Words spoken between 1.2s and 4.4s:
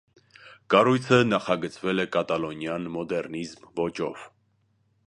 նախագծվել է կատալոնյան մոդեռնիզմ ոճով։